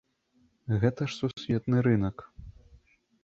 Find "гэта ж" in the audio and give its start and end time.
0.83-1.15